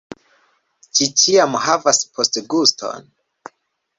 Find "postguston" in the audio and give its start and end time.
2.17-3.07